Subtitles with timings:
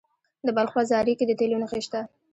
[0.45, 2.01] د بلخ په زاري کې د تیلو نښې شته.